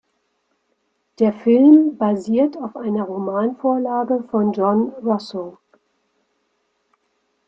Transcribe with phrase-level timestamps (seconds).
[1.19, 5.59] Der Film basiert auf einer Romanvorlage von John Russo.